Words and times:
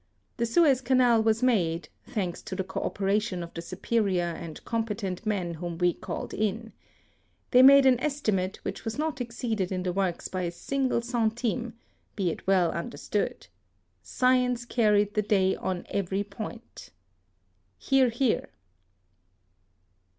The 0.37 0.47
Suez 0.47 0.81
Canal 0.81 1.21
was 1.21 1.43
made, 1.43 1.89
thanks 2.07 2.41
to 2.41 2.55
the 2.55 2.63
co 2.63 2.81
operation 2.81 3.43
of 3.43 3.53
the 3.53 3.61
superior 3.61 4.23
and 4.31 4.65
competent 4.65 5.23
mfen 5.25 5.57
whom 5.57 5.77
we 5.77 5.93
caUed 5.93 6.33
in. 6.33 6.73
They 7.51 7.61
made 7.61 7.85
an 7.85 7.99
estimate 7.99 8.57
which 8.63 8.83
was 8.83 8.97
not 8.97 9.21
exceeded 9.21 9.71
in 9.71 9.83
the 9.83 9.93
works 9.93 10.27
by 10.27 10.41
a 10.41 10.51
single 10.51 11.03
centime— 11.03 11.75
be 12.15 12.31
it 12.31 12.47
well 12.47 12.71
understood. 12.71 13.45
Science 14.01 14.65
carried 14.65 15.13
the 15.13 15.21
day 15.21 15.55
on 15.55 15.85
every 15.91 16.23
point. 16.23 16.89
(Hear, 17.77 18.09
hear. 18.09 18.49